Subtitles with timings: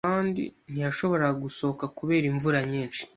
[0.71, 3.01] Ntiyashoboraga gusohoka kubera imvura nyinshi.